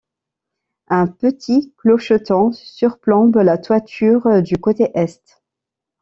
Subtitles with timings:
[0.87, 5.43] Un petit clocheton surplombe la toiture du côté est.